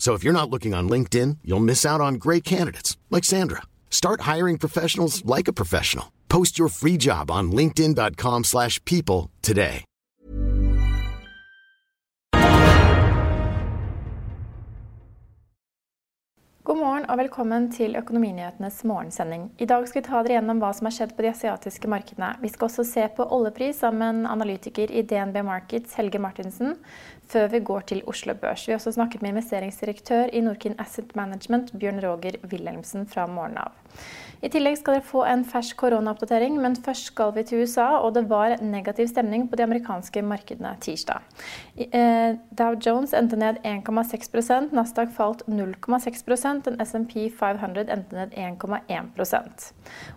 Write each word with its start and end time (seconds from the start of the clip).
So 0.00 0.14
if 0.14 0.24
you're 0.24 0.40
not 0.40 0.48
looking 0.48 0.72
on 0.72 0.88
LinkedIn, 0.88 1.36
you'll 1.44 1.60
miss 1.60 1.84
out 1.84 2.00
on 2.00 2.14
great 2.14 2.42
candidates 2.42 2.96
like 3.10 3.22
Sandra. 3.22 3.62
Start 3.90 4.22
hiring 4.22 4.56
professionals 4.56 5.22
like 5.26 5.46
a 5.46 5.52
professional. 5.52 6.10
Post 6.30 6.58
your 6.58 6.68
free 6.68 6.96
job 6.96 7.30
on 7.30 7.52
linkedin.com/people 7.52 9.30
today. 9.42 9.84
God 16.70 16.78
morgen 16.78 17.06
og 17.10 17.18
velkommen 17.18 17.64
til 17.72 17.96
Økonominyhetenes 17.98 18.84
morgensending. 18.84 19.48
I 19.58 19.66
dag 19.66 19.88
skal 19.88 20.02
vi 20.02 20.06
ta 20.06 20.20
dere 20.22 20.36
gjennom 20.36 20.60
hva 20.62 20.68
som 20.76 20.86
har 20.86 20.92
skjedd 20.94 21.16
på 21.16 21.24
de 21.24 21.30
asiatiske 21.32 21.88
markedene. 21.90 22.28
Vi 22.38 22.50
skal 22.52 22.68
også 22.68 22.84
se 22.86 23.06
på 23.16 23.26
oljepris 23.26 23.80
sammen 23.82 24.20
med 24.22 24.30
analytiker 24.30 24.92
i 24.92 25.02
DNB 25.02 25.40
Markets, 25.42 25.96
Helge 25.98 26.20
Martinsen, 26.22 26.76
før 27.30 27.50
vi 27.52 27.60
går 27.64 27.86
til 27.92 28.02
Oslo 28.10 28.34
Børs. 28.34 28.66
Vi 28.66 28.74
har 28.74 28.80
også 28.80 28.96
snakket 28.96 29.22
med 29.22 29.34
investeringsdirektør 29.34 30.32
i 30.32 30.42
Norkin 30.44 30.74
Asset 30.82 31.14
Management, 31.16 31.72
Bjørn 31.78 32.02
Roger 32.02 32.40
Wilhelmsen 32.50 33.06
fra 33.06 33.26
morgenen 33.30 33.62
av. 33.62 33.76
I 34.40 34.48
tillegg 34.48 34.78
skal 34.80 34.96
dere 34.96 35.04
få 35.04 35.20
en 35.28 35.42
fersk 35.44 35.76
koronaoppdatering, 35.82 36.54
men 36.62 36.76
først 36.80 37.10
skal 37.10 37.34
vi 37.36 37.42
til 37.44 37.60
USA, 37.60 37.98
og 38.00 38.14
det 38.16 38.22
var 38.30 38.54
negativ 38.64 39.10
stemning 39.10 39.44
på 39.50 39.58
de 39.60 39.66
amerikanske 39.66 40.22
markedene 40.24 40.72
tirsdag. 40.80 41.26
Eh, 41.76 42.38
Dow 42.56 42.78
Jones 42.86 43.12
endte 43.16 43.36
ned 43.36 43.60
1,6% 43.68 44.72
Nasdaq 44.76 45.12
falt 45.12 45.44
0,6% 45.48 46.64
den 46.70 46.80
SMP 46.80 47.28
500 47.36 47.92
endte 47.92 48.16
ned 48.16 48.32
1,1% 48.32 49.68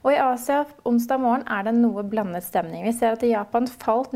Og 0.03 0.09
i 0.13 0.21
Asia 0.21 0.63
onsdag 0.85 1.19
morgen 1.19 1.43
er 1.51 1.67
det 1.67 1.75
noe 1.75 2.03
blandet 2.07 2.47
stemning. 2.47 2.87
Vi 2.87 2.95
ser 2.95 3.17
at 3.17 3.27
i 3.27 3.33
Japan 3.33 3.67
falt 3.67 4.15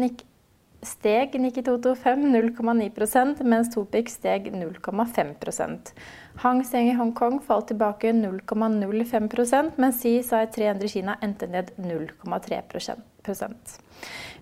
steg 0.82 1.34
Nikki 1.40 1.62
225 1.62 2.16
0,9% 2.60 3.44
mens 3.44 3.70
Topic 3.74 4.10
steg 4.10 4.52
0,5 4.52 5.92
Hang 6.44 6.64
Seng 6.64 6.90
i 6.90 6.94
Hongkong 6.94 7.40
falt 7.42 7.68
tilbake 7.68 8.12
0,05% 8.12 9.78
mens 9.78 10.02
CSI 10.02 10.46
300 10.56 10.86
i 10.86 10.94
Kina 10.94 11.18
endte 11.22 11.48
ned 11.48 11.72
0,3% 11.78 12.96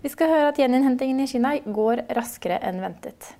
Vi 0.01 0.09
skal 0.09 0.29
høre 0.29 0.51
at 0.51 0.59
gjeninnhentingen 0.59 1.23
i 1.23 1.27
Kina 1.31 1.57
går 1.65 2.05
raskere 2.13 2.59
enn 2.61 2.83
ventet. 2.83 3.35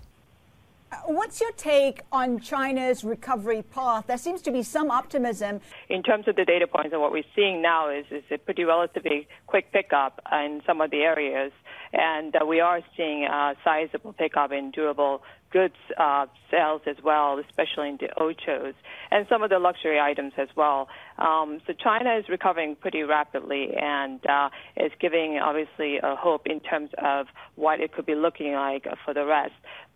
What's 1.07 1.41
your 1.41 1.51
take 1.51 2.01
on 2.11 2.39
China's 2.39 3.03
recovery 3.03 3.61
path? 3.61 4.07
There 4.07 4.17
seems 4.17 4.41
to 4.43 4.51
be 4.51 4.63
some 4.63 4.89
optimism. 4.89 5.61
In 5.89 6.01
terms 6.01 6.27
of 6.27 6.35
the 6.35 6.45
data 6.45 6.67
points, 6.67 6.93
and 6.93 7.01
what 7.01 7.11
we're 7.11 7.31
seeing 7.35 7.61
now 7.61 7.89
is, 7.89 8.05
is 8.09 8.23
a 8.31 8.37
pretty 8.37 8.63
relatively 8.63 9.27
quick 9.45 9.71
pickup 9.71 10.19
in 10.31 10.61
some 10.65 10.81
of 10.81 10.89
the 10.91 11.01
areas. 11.01 11.51
And 11.95 12.35
uh, 12.35 12.45
we 12.45 12.59
are 12.59 12.81
seeing 12.97 13.23
a 13.23 13.55
sizable 13.63 14.13
pickup 14.13 14.51
in 14.51 14.71
durable 14.71 15.21
goods 15.51 15.75
uh, 15.97 16.25
sales 16.51 16.81
as 16.85 16.97
well, 17.01 17.39
especially 17.39 17.89
in 17.89 17.97
the 17.97 18.09
ochos 18.17 18.73
and 19.11 19.25
some 19.29 19.41
of 19.41 19.49
the 19.49 19.59
luxury 19.59 19.99
items 19.99 20.33
as 20.37 20.49
well. 20.55 20.89
Um, 21.17 21.61
so 21.65 21.73
China 21.73 22.17
is 22.17 22.25
recovering 22.29 22.75
pretty 22.75 23.03
rapidly 23.03 23.69
and 23.79 24.19
uh, 24.27 24.49
is 24.77 24.91
giving 24.99 25.39
obviously 25.41 25.97
a 26.01 26.15
hope 26.15 26.45
in 26.45 26.59
terms 26.59 26.89
of 26.97 27.27
what 27.55 27.79
it 27.79 27.93
could 27.93 28.05
be 28.05 28.15
looking 28.15 28.53
like 28.53 28.85
for 29.05 29.13
the 29.13 29.25
rest. 29.25 29.53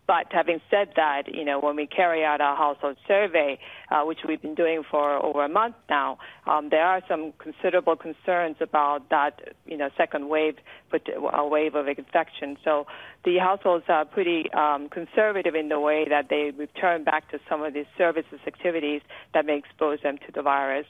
But 0.09 0.25
having 0.31 0.59
said 0.71 0.93
that, 0.95 1.31
you 1.31 1.45
know, 1.45 1.59
when 1.59 1.75
we 1.75 1.85
carry 1.85 2.25
out 2.25 2.41
our 2.41 2.55
household 2.55 2.97
survey, 3.07 3.59
uh, 3.91 4.01
which 4.05 4.17
we've 4.27 4.41
been 4.41 4.55
doing 4.55 4.81
for 4.89 5.23
over 5.23 5.45
a 5.45 5.47
month 5.47 5.75
now, 5.87 6.17
um, 6.47 6.69
there 6.71 6.83
are 6.83 7.03
some 7.07 7.31
considerable 7.37 7.95
concerns 7.95 8.55
about 8.59 9.07
that, 9.11 9.53
you 9.67 9.77
know, 9.77 9.89
second 9.95 10.27
wave, 10.27 10.55
a 10.91 11.47
wave 11.47 11.75
of 11.75 11.87
infection. 11.87 12.57
So 12.63 12.87
the 13.23 13.37
households 13.37 13.85
are 13.87 14.03
pretty 14.03 14.51
um, 14.51 14.89
conservative 14.89 15.53
in 15.53 15.69
the 15.69 15.79
way 15.79 16.07
that 16.09 16.25
they 16.27 16.53
return 16.57 17.03
back 17.03 17.29
to 17.29 17.39
some 17.47 17.61
of 17.61 17.75
these 17.75 17.85
services 17.95 18.39
activities 18.47 19.03
that 19.35 19.45
may 19.45 19.59
expose 19.59 19.99
them 20.01 20.17
to 20.25 20.31
the 20.33 20.41
virus. 20.41 20.87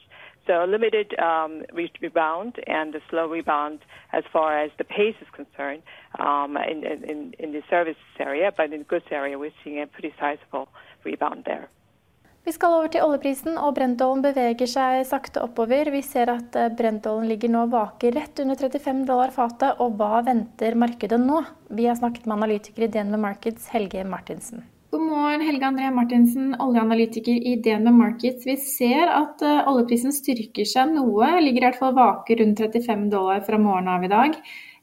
So 0.50 0.66
limited 0.66 1.14
um, 1.20 1.62
rebound 2.02 2.58
and 2.66 2.92
the 2.92 3.02
slow 3.08 3.28
rebound 3.30 3.86
as 4.12 4.24
far 4.34 4.58
as 4.58 4.72
the 4.80 4.84
pace 4.84 5.20
is 5.22 5.28
concerned 5.32 5.84
um, 6.18 6.58
in, 6.58 6.84
in, 6.84 7.36
in 7.38 7.52
the 7.52 7.62
services 7.70 8.02
area, 8.20 8.52
but 8.58 8.74
in 8.74 8.80
the 8.80 8.90
goods 8.90 9.06
area 9.12 9.38
we're 9.38 9.54
seeing 9.64 9.80
a 9.80 9.86
pretty 9.86 10.12
sizable 10.20 10.68
rebound 11.06 11.46
there. 11.46 11.70
Vi 12.44 12.54
skal 12.56 12.74
over 12.80 12.90
til 12.90 13.06
oljeprisen, 13.06 13.60
og 13.62 13.76
Brentollen 13.78 14.24
beveger 14.26 14.72
seg 14.72 15.04
sakte 15.06 15.44
oppover. 15.46 15.92
Vi 15.94 16.02
ser 16.02 16.32
at 16.34 16.58
eh, 16.58 16.72
Brentollen 16.74 17.30
ligger 17.30 17.54
nå 17.54 17.68
vaker 17.70 18.18
rett 18.18 18.42
under 18.42 18.58
35 18.58 19.06
dollar 19.06 19.36
fatet. 19.36 19.78
Og 19.84 20.00
hva 20.02 20.24
venter 20.26 20.74
markedet 20.74 21.22
nå? 21.22 21.44
Vi 21.70 21.86
har 21.86 22.02
snakket 22.02 22.26
med 22.26 22.40
analytiker 22.40 22.88
i 22.88 22.92
DNV 22.96 23.22
Markets, 23.22 23.70
Helge 23.76 24.02
Martinsen. 24.08 24.66
God 24.90 25.02
morgen, 25.02 25.42
Helge 25.46 25.68
André 25.68 25.90
Martinsen, 25.94 26.56
oljeanalytiker 26.58 27.36
i 27.48 27.52
DNB 27.62 27.92
Markets. 27.94 28.46
Vi 28.48 28.56
ser 28.58 29.12
at 29.14 29.44
uh, 29.46 29.68
oljeprisen 29.70 30.10
styrker 30.16 30.66
seg 30.66 30.96
noe, 30.96 31.28
ligger 31.44 31.62
i 31.62 31.66
hvert 31.68 31.78
fall 31.78 31.94
vaker 31.94 32.42
rundt 32.42 32.58
35 32.58 33.04
dollar 33.12 33.44
fra 33.46 33.60
morgenen 33.62 33.92
av 33.94 34.08
i 34.08 34.10
dag. 34.10 34.40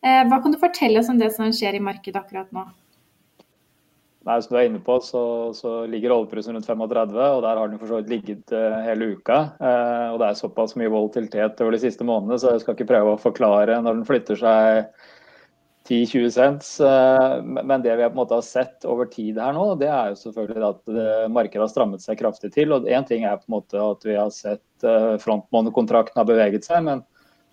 Uh, 0.07 0.21
hva 0.31 0.39
kan 0.45 0.55
du 0.55 0.61
fortelle 0.61 1.03
oss 1.03 1.11
om 1.11 1.19
det 1.19 1.33
som 1.35 1.51
skjer 1.51 1.81
i 1.81 1.83
markedet 1.83 2.21
akkurat 2.23 2.55
nå? 2.55 2.63
Nei, 4.31 4.39
som 4.45 4.55
du 4.55 4.61
er 4.61 4.69
inne 4.71 4.85
på, 4.87 5.01
så, 5.03 5.25
så 5.59 5.75
ligger 5.91 6.15
oljeprisen 6.15 6.55
rundt 6.55 6.71
35, 6.71 7.19
og 7.27 7.43
der 7.43 7.59
har 7.59 7.75
den 7.75 7.83
for 7.83 7.91
så 7.91 7.99
vidt 7.99 8.15
ligget 8.15 8.55
uh, 8.55 8.79
hele 8.87 9.11
uka. 9.17 9.43
og 9.59 10.23
det 10.23 10.31
er 10.31 10.39
såpass 10.39 10.79
mye 10.79 10.95
volatilitet 10.95 11.67
over 11.67 11.75
de 11.75 11.83
siste 11.83 12.07
månedene, 12.07 12.39
så 12.39 12.55
jeg 12.55 12.63
skal 12.63 12.79
ikke 12.79 12.93
prøve 12.95 13.19
å 13.19 13.23
forklare 13.27 13.83
når 13.83 13.99
den 13.99 14.07
flytter 14.07 14.39
seg 14.39 14.87
10-20 15.87 16.31
cents. 16.31 16.81
Eh, 16.81 17.43
men 17.43 17.83
det 17.83 17.97
vi 17.97 18.05
på 18.05 18.11
en 18.11 18.19
måte 18.19 18.37
har 18.37 18.45
sett 18.45 18.85
over 18.89 19.09
tid 19.11 19.39
her 19.41 19.55
nå, 19.57 19.69
det 19.81 19.89
er 19.91 20.13
jo 20.13 20.19
selvfølgelig 20.21 20.67
at 20.69 21.31
markedet 21.33 21.63
har 21.65 21.73
strammet 21.73 22.05
seg 22.05 22.19
kraftig 22.21 22.53
til. 22.55 22.75
og 22.75 22.89
Én 22.91 23.07
ting 23.07 23.25
er 23.25 23.39
på 23.41 23.49
en 23.49 23.57
måte 23.59 23.81
at 23.81 24.07
vi 24.07 24.17
har 24.19 24.33
sett 24.35 24.87
eh, 24.87 25.15
frontmånedkontrakten 25.23 26.21
har 26.21 26.29
beveget 26.29 26.69
seg, 26.69 26.83
men, 26.89 27.05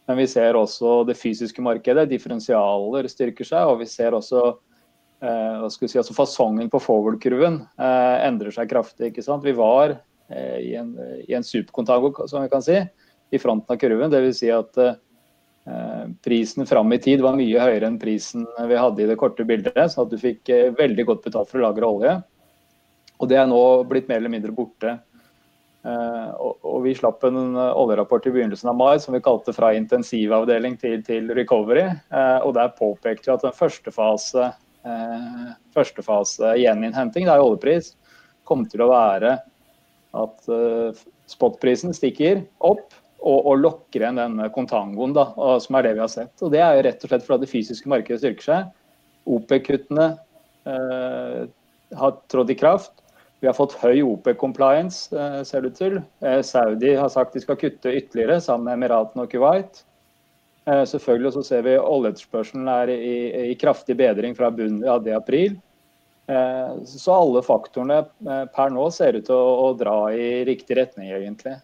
men, 0.07 0.19
vi 0.19 0.27
ser 0.29 0.59
også 0.59 1.01
det 1.09 1.17
fysiske 1.19 1.63
markedet. 1.65 2.09
Differensialer 2.11 3.09
styrker 3.11 3.47
seg, 3.47 3.69
og 3.69 3.83
vi 3.83 3.89
ser 3.91 4.17
også 4.17 4.43
eh, 4.49 5.61
hva 5.61 5.69
skal 5.71 5.87
vi 5.87 5.93
si, 5.93 6.01
altså 6.01 6.17
fasongen 6.17 6.73
på 6.73 6.81
forward-kurven 6.83 7.61
eh, 7.77 8.17
endrer 8.27 8.55
seg 8.55 8.71
kraftig. 8.73 9.11
ikke 9.11 9.25
sant? 9.25 9.45
Vi 9.45 9.55
var 9.57 9.97
eh, 10.29 10.59
i 10.73 10.75
en, 10.81 10.93
i 11.23 11.37
en 11.37 11.45
superkontango, 11.45 12.15
som 12.27 12.45
vi 12.45 12.51
kan 12.53 12.65
si, 12.65 12.81
i 13.33 13.41
fronten 13.41 13.73
av 13.73 13.81
kurven. 13.81 14.13
Dvs. 14.13 14.43
Si 14.43 14.53
at 14.53 14.77
eh, 14.81 14.93
Eh, 14.93 15.02
prisen 16.23 16.65
fram 16.65 16.93
i 16.93 16.99
tid 16.99 17.21
var 17.23 17.37
mye 17.39 17.61
høyere 17.61 17.87
enn 17.87 17.99
prisen 17.99 18.43
vi 18.67 18.75
hadde 18.79 19.03
i 19.03 19.07
det 19.07 19.15
korte 19.19 19.45
bildet, 19.47 19.85
så 19.93 20.03
du 20.05 20.17
fikk 20.19 20.51
eh, 20.51 20.73
veldig 20.75 21.05
godt 21.07 21.25
betalt 21.29 21.51
for 21.51 21.61
å 21.61 21.69
lagre 21.69 21.87
olje. 21.87 22.13
Og 23.23 23.29
det 23.31 23.39
er 23.39 23.47
nå 23.47 23.61
blitt 23.87 24.09
mer 24.09 24.19
eller 24.19 24.33
mindre 24.33 24.51
borte. 24.55 24.97
Eh, 25.87 26.33
og 26.35 26.81
vi 26.83 26.95
slapp 26.97 27.23
en 27.27 27.55
oljerapport 27.55 28.27
i 28.27 28.33
begynnelsen 28.35 28.73
av 28.73 28.75
mai 28.79 28.99
som 28.99 29.15
vi 29.15 29.23
kalte 29.23 29.55
'fra 29.55 29.71
intensivavdeling 29.77 30.75
til, 30.81 30.99
til 31.03 31.31
recovery'. 31.31 31.87
Og 32.43 32.53
der 32.59 32.75
påpekte 32.75 33.31
vi 33.31 33.35
at 33.35 33.47
den 33.47 33.55
første 33.55 33.91
fase, 33.91 34.51
første 35.71 36.03
fase 36.03 36.55
gjeninnhenting, 36.59 37.23
det 37.23 37.31
er 37.31 37.39
oljepris, 37.39 37.93
kommer 38.43 38.67
til 38.67 38.83
å 38.83 38.91
være 38.91 39.37
at 40.13 40.49
spotprisen 41.31 41.95
stikker 41.95 42.43
opp 42.59 42.91
og, 43.23 43.45
og 43.47 43.61
lokker 43.61 44.03
igjen 44.03 44.19
den 44.19 44.41
kontangoen, 44.55 45.13
da, 45.15 45.29
som 45.63 45.77
er 45.79 45.87
det 45.87 45.93
vi 45.95 46.03
har 46.03 46.11
sett. 46.11 46.33
Og 46.43 46.51
Det 46.51 46.59
er 46.59 46.75
jo 46.75 46.87
rett 46.87 47.05
og 47.05 47.11
slett 47.11 47.27
fordi 47.27 47.45
det 47.45 47.53
fysiske 47.53 47.91
markedet 47.91 48.19
styrker 48.19 48.47
seg. 48.49 48.73
OPEC-kuttene 49.31 50.09
eh, 50.67 51.39
har 51.99 52.19
trådt 52.31 52.51
i 52.51 52.59
kraft. 52.59 52.93
Vi 53.39 53.47
har 53.47 53.55
fått 53.55 53.77
høy 53.79 54.01
OPEC-compliance, 54.03 55.07
eh, 55.15 55.39
ser 55.47 55.63
det 55.63 55.73
ut 55.73 55.79
til. 55.79 55.97
Eh, 56.23 56.41
Saudi 56.43 56.93
har 56.99 57.11
sagt 57.13 57.35
de 57.35 57.43
skal 57.43 57.59
kutte 57.59 57.95
ytterligere, 57.95 58.41
sammen 58.43 58.67
med 58.67 58.81
Emiratene 58.81 59.25
og 59.25 59.31
Kuwait. 59.31 59.83
Selvfølgelig 60.63 61.33
så 61.35 61.41
ser 61.43 61.65
vi 61.65 61.73
oljeetterspørselen 61.75 62.69
er 62.71 62.87
i, 62.93 63.15
i, 63.49 63.55
kraftig 63.59 63.97
bedring 63.99 64.31
fra 64.37 64.47
bunnen 64.47 64.85
av 64.87 65.01
det 65.03 65.11
april. 65.11 65.57
Så 66.87 67.11
alle 67.11 67.41
faktorene 67.43 67.97
per 68.55 68.71
nå 68.71 68.85
ser 68.95 69.17
ut 69.19 69.25
til 69.27 69.35
å, 69.35 69.57
å 69.65 69.73
dra 69.75 69.97
i 70.15 70.29
riktig 70.47 70.77
retning, 70.79 71.11
egentlig. 71.11 71.57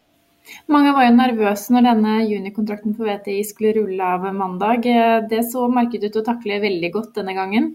Mange 0.69 0.93
var 0.95 1.05
jo 1.05 1.17
nervøse 1.17 1.73
når 1.73 1.85
denne 1.89 2.15
junikontrakten 2.29 2.95
på 2.97 3.05
VTI 3.07 3.41
skulle 3.47 3.75
rulle 3.77 4.13
av 4.15 4.25
mandag. 4.35 4.87
Det 5.29 5.43
så 5.49 5.67
markedet 5.71 6.11
ut 6.11 6.21
å 6.21 6.25
takle 6.31 6.61
veldig 6.63 6.91
godt 6.95 7.15
denne 7.19 7.35
gangen? 7.37 7.73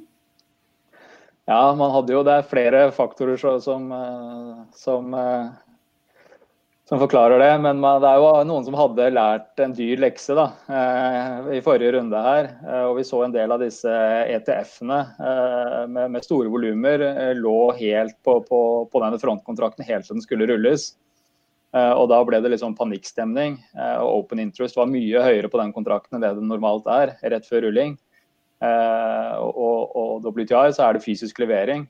Ja, 1.45 1.75
man 1.77 1.93
hadde 1.93 2.15
jo, 2.15 2.23
det 2.25 2.39
er 2.39 2.49
flere 2.49 2.87
faktorer 2.97 3.37
som, 3.37 3.91
som, 4.73 5.13
som 6.89 7.03
forklarer 7.03 7.43
det. 7.43 7.51
Men 7.67 7.85
det 7.85 8.09
er 8.09 8.23
jo 8.23 8.31
noen 8.49 8.65
som 8.65 8.79
hadde 8.79 9.11
lært 9.13 9.61
en 9.61 9.77
dyr 9.77 10.01
lekse 10.07 10.39
da, 10.39 10.49
i 11.53 11.61
forrige 11.65 11.99
runde 11.99 12.25
her. 12.27 12.51
Og 12.89 12.97
vi 12.99 13.07
så 13.07 13.27
en 13.27 13.37
del 13.37 13.53
av 13.53 13.61
disse 13.61 13.93
ETF-ene 13.93 15.01
med, 15.85 16.17
med, 16.17 16.25
store 16.25 16.49
volumer 16.53 17.05
lå 17.37 17.59
helt 17.83 18.17
på, 18.25 18.41
på, 18.49 18.61
på 18.89 19.05
denne 19.05 19.21
frontkontrakten 19.21 19.85
helt 19.91 20.09
til 20.09 20.17
den 20.17 20.25
skulle 20.25 20.49
rulles. 20.49 20.95
Eh, 21.75 21.93
og 21.99 22.07
da 22.13 22.21
ble 22.27 22.39
det 22.43 22.53
litt 22.53 22.63
sånn 22.63 22.77
panikkstemning. 22.79 23.59
Eh, 23.75 23.97
og 23.99 24.25
open 24.25 24.43
interest 24.43 24.79
var 24.79 24.91
mye 24.91 25.23
høyere 25.25 25.51
på 25.51 25.61
den 25.61 25.75
kontrakten 25.75 26.19
enn 26.19 26.27
det 26.27 26.35
det 26.39 26.47
normalt 26.47 26.87
er 26.91 27.17
rett 27.33 27.49
før 27.49 27.67
rulling. 27.67 27.97
Eh, 28.65 29.33
og, 29.43 29.97
og 29.99 30.29
WTI 30.29 30.69
så 30.77 30.87
er 30.87 30.95
det 30.95 31.05
fysisk 31.05 31.41
levering 31.43 31.89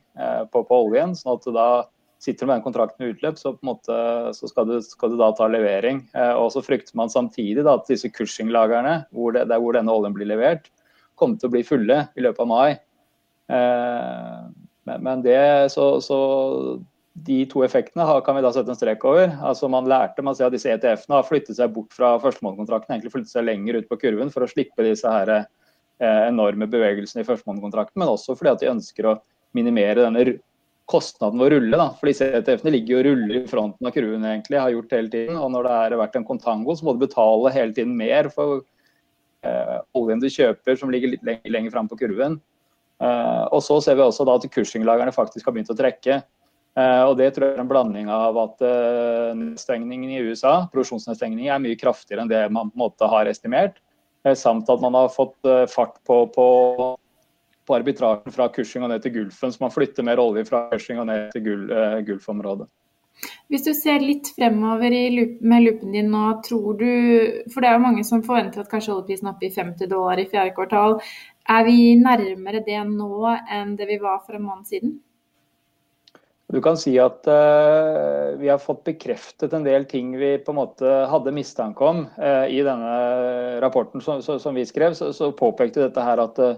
på, 0.51 0.63
på 0.65 0.79
oljen. 0.87 1.13
sånn 1.19 1.37
at 1.37 1.51
da 1.55 1.69
sitter 2.25 2.47
du 2.47 2.49
med 2.49 2.57
den 2.57 2.65
kontrakten 2.65 3.05
ved 3.05 3.19
utløp, 3.19 3.37
så, 3.37 3.53
på 3.53 3.61
en 3.61 3.71
måte, 3.75 3.97
så 4.33 4.49
skal, 4.49 4.71
du, 4.71 4.79
skal, 4.81 5.13
du, 5.13 5.19
da 5.21 5.29
ta 5.37 5.45
levering. 5.51 5.99
og 6.41 6.47
så 6.55 6.63
frykter 6.65 6.97
man 6.97 7.13
samtidig 7.13 7.67
da, 7.67 7.75
at 7.77 7.91
disse 7.91 8.09
Cushing-lagrene, 8.09 8.95
hvor, 9.13 9.35
det, 9.37 9.45
hvor 9.61 9.77
denne 9.77 9.93
oljen 9.93 10.17
blir 10.17 10.31
levert, 10.31 10.71
kommer 11.21 11.37
til 11.37 11.51
å 11.51 11.53
bli 11.53 11.61
fulle 11.69 11.99
i 12.17 12.25
løpet 12.25 12.41
av 12.47 12.49
mai. 12.49 12.71
men, 14.89 15.05
men 15.05 15.27
det, 15.27 15.37
så, 15.75 15.91
så 16.01 16.21
de 17.15 17.45
to 17.47 17.63
effektene 17.63 18.07
kan 18.27 18.35
vi 18.37 18.43
da 18.43 18.51
sette 18.53 18.73
en 18.73 18.79
strek 18.79 19.05
over. 19.07 19.37
Altså 19.47 19.69
Man 19.71 19.87
lærte 19.91 20.23
man 20.27 20.35
ser 20.35 20.49
at 20.49 20.57
disse 20.57 20.73
ETF-ene 20.73 21.21
har 21.21 21.27
flyttet 21.29 21.59
seg 21.61 21.71
bort 21.75 21.95
fra 21.95 22.17
førstemånedkontrakten, 22.23 22.97
egentlig 22.97 23.13
flyttet 23.15 23.35
seg 23.37 23.47
lenger 23.47 23.79
ut 23.79 23.91
på 23.91 24.01
kurven 24.03 24.33
for 24.35 24.43
å 24.43 24.51
slippe 24.51 24.87
disse 24.87 25.11
her, 25.11 25.31
eh, 25.31 26.25
enorme 26.27 26.67
bevegelsene 26.67 27.23
i 27.23 27.29
førstemånedkontrakten, 27.29 28.03
men 28.03 28.11
også 28.11 28.35
fordi 28.35 28.51
at 28.51 28.65
de 28.65 28.73
ønsker 28.73 29.07
å 29.07 29.21
minimere 29.55 30.03
denne 30.03 30.41
kostnaden 30.91 31.39
ved 31.39 31.53
å 31.53 31.55
rulle. 31.55 31.79
Da. 31.79 31.89
For 32.01 32.11
disse 32.11 32.29
ETF-ene 32.35 32.75
ligger 32.75 32.99
og 32.99 33.07
ruller 33.09 33.39
i 33.39 33.47
fronten 33.49 33.89
av 33.89 33.95
kurven, 33.95 34.27
egentlig, 34.27 34.61
har 34.61 34.75
gjort 34.75 34.99
hele 34.99 35.13
tiden. 35.13 35.39
Og 35.39 35.53
når 35.55 35.69
det 35.69 35.77
har 35.79 35.99
vært 36.03 36.19
en 36.19 36.27
kontango, 36.27 36.75
så 36.75 36.85
må 36.85 36.97
du 36.97 37.07
betale 37.07 37.55
hele 37.55 37.77
tiden 37.77 37.95
mer 37.97 38.29
for 38.35 38.65
eh, 39.47 39.79
oljen 39.95 40.21
du 40.21 40.27
kjøper 40.27 40.77
som 40.81 40.91
ligger 40.93 41.15
litt 41.15 41.25
lenger, 41.25 41.55
lenger 41.57 41.77
fram 41.79 41.89
på 41.89 42.01
kurven. 42.03 42.41
Eh, 43.01 43.45
og 43.55 43.63
så 43.65 43.79
ser 43.85 43.99
vi 43.99 44.05
også 44.05 44.27
da 44.27 44.35
at 44.35 44.51
Cushing-lagerne 44.51 45.15
faktisk 45.15 45.47
har 45.47 45.57
begynt 45.57 45.73
å 45.73 45.79
trekke. 45.79 46.21
Eh, 46.75 47.03
og 47.07 47.17
Det 47.19 47.31
tror 47.35 47.47
jeg 47.47 47.55
er 47.55 47.63
en 47.63 47.71
blanding 47.71 48.09
av 48.11 48.39
at 48.41 48.63
uh, 48.67 49.31
nedstengningen 49.39 50.11
i 50.11 50.23
USA 50.27 50.65
produksjonsnedstengningen 50.73 51.53
er 51.55 51.63
mye 51.63 51.79
kraftigere 51.79 52.25
enn 52.25 52.33
det 52.33 52.43
man 52.51 52.73
på 52.73 52.79
en 52.81 52.85
måte 52.89 53.11
har 53.11 53.31
estimert. 53.31 53.79
Uh, 54.27 54.35
samt 54.35 54.71
at 54.73 54.83
man 54.83 54.97
har 54.99 55.13
fått 55.15 55.37
fart 55.71 56.01
på, 56.09 56.25
på, 56.35 56.47
på 57.67 57.77
arbitrasjen 57.77 58.35
fra 58.35 58.49
Cushing 58.51 58.83
og 58.83 58.91
ned 58.91 59.05
til 59.05 59.15
Gulfen. 59.21 59.55
Så 59.55 59.63
man 59.63 59.75
flytter 59.75 60.07
mer 60.07 60.23
olje 60.23 60.47
fra 60.51 60.67
Cushing 60.73 60.99
og 60.99 61.07
ned 61.13 61.31
til 61.37 61.47
Gul, 61.47 61.69
Gulfområdet. 62.09 62.67
Hvis 63.53 63.63
du 63.63 63.71
ser 63.79 64.03
litt 64.03 64.33
fremover 64.35 64.91
loop, 65.15 65.39
med 65.47 65.63
loopen 65.63 65.95
din 65.95 66.11
nå, 66.11 66.25
tror 66.43 66.75
du 66.81 66.89
For 67.53 67.63
det 67.63 67.71
er 67.71 67.77
jo 67.77 67.85
mange 67.85 68.03
som 68.05 68.25
forventer 68.27 68.65
at 68.65 68.71
kanskje 68.73 68.97
oljeprisen 68.97 69.31
er 69.31 69.37
oppe 69.37 69.47
i 69.47 69.55
50 69.55 69.91
dollar 69.93 70.19
i 70.19 70.27
fjerde 70.27 70.57
kvartal. 70.57 70.99
Er 71.55 71.67
vi 71.69 71.95
nærmere 72.01 72.65
det 72.67 72.83
nå 72.91 73.37
enn 73.55 73.77
det 73.79 73.87
vi 73.93 74.03
var 74.03 74.25
for 74.27 74.35
en 74.35 74.49
måned 74.49 74.67
siden? 74.67 74.97
Du 76.55 76.61
kan 76.63 76.77
si 76.79 76.93
at 77.03 77.27
uh, 77.27 78.37
vi 78.39 78.47
har 78.47 78.61
fått 78.63 78.85
bekreftet 78.87 79.53
en 79.57 79.65
del 79.67 79.89
ting 79.91 80.13
vi 80.15 80.37
på 80.39 80.53
en 80.53 80.61
måte 80.61 80.93
hadde 81.11 81.33
mistanke 81.35 81.83
om. 81.83 82.05
Uh, 82.15 82.47
I 82.47 82.61
denne 82.63 82.93
rapporten 83.65 84.05
som, 84.05 84.23
som 84.23 84.55
vi 84.55 84.63
skrev, 84.69 84.95
så, 84.95 85.11
så, 85.17 85.33
påpekte 85.35 85.83
dette 85.83 86.05
her 86.07 86.23
at 86.23 86.39
uh, 86.39 86.55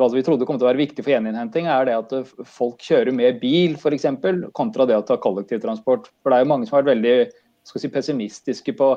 hva 0.00 0.08
vi 0.14 0.24
trodde 0.24 0.48
kom 0.48 0.56
til 0.56 0.64
å 0.64 0.70
være 0.70 0.80
viktig 0.80 1.04
for 1.04 1.12
gjeninnhenting, 1.12 1.68
er 1.68 1.90
det 1.90 1.98
at 1.98 2.16
folk 2.48 2.80
kjører 2.80 3.12
mer 3.12 3.36
bil 3.42 3.76
f.eks., 3.76 4.08
kontra 4.56 4.88
det 4.88 4.96
å 4.96 5.04
ta 5.04 5.20
kollektivtransport. 5.20 6.08
For 6.22 6.32
det 6.32 6.38
er 6.38 6.46
jo 6.46 6.52
mange 6.54 6.68
som 6.68 6.78
har 6.78 6.86
vært 6.86 6.94
veldig 6.96 7.16
si, 7.68 7.92
pessimistiske 7.92 8.78
på 8.80 8.92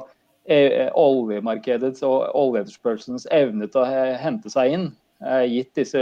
oljemarkedets 0.98 2.06
og 2.08 2.32
oljeetterspørselens 2.38 3.28
evne 3.36 3.68
til 3.70 3.84
å 3.84 4.06
hente 4.22 4.50
seg 4.50 4.76
inn, 4.78 4.92
gitt 5.50 5.76
disse 5.78 6.02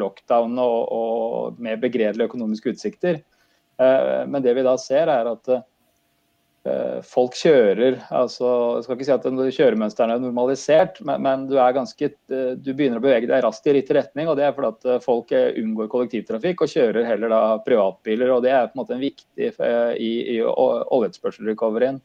lockdownene 0.00 0.64
og, 0.64 0.94
og 0.94 1.60
med 1.62 1.82
begredelige 1.84 2.30
økonomiske 2.30 2.72
utsikter. 2.74 3.20
Eh, 3.78 4.26
men 4.26 4.42
det 4.42 4.54
vi 4.54 4.66
da 4.66 4.74
ser, 4.80 5.10
er 5.10 5.28
at 5.30 5.50
eh, 5.54 6.98
folk 7.06 7.36
kjører 7.38 8.00
altså, 8.10 8.48
Jeg 8.74 8.84
skal 8.84 8.96
ikke 8.96 9.06
si 9.06 9.14
at 9.14 9.28
kjøremønsteret 9.58 10.16
er 10.16 10.22
normalisert, 10.24 11.00
men, 11.06 11.22
men, 11.22 11.46
du, 11.50 11.56
er 11.62 11.76
ganske, 11.76 12.10
eh, 12.10 12.52
du 12.58 12.72
begynner 12.72 12.98
å 12.98 13.04
bevege 13.04 13.30
deg 13.30 13.44
raskt 13.44 13.68
i 13.70 13.76
riktig 13.78 13.98
retning. 14.00 14.30
og 14.30 14.38
Det 14.40 14.48
er 14.48 14.54
fordi 14.56 14.74
at 14.74 15.06
folk 15.06 15.34
unngår 15.38 15.90
kollektivtrafikk 15.94 16.66
og 16.66 16.74
kjører 16.74 17.06
heller 17.06 17.34
da 17.34 17.42
privatbiler. 17.66 18.34
og 18.34 18.44
Det 18.46 18.54
er 18.54 18.70
på 18.70 18.78
en 18.78 18.84
måte 18.84 19.02
viktig 19.02 19.52
i, 19.54 20.12
i 20.36 20.38
oljeetterspørsel-recoveryen. 20.42 22.02